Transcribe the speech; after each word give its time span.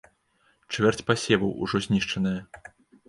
Чвэрць 0.77 1.05
пасеваў 1.11 1.51
ужо 1.67 1.77
знішчаная. 1.87 2.37